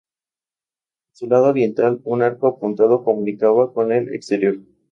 [1.11, 4.57] En su lado oriental un arco apuntado comunicaba con el exterior.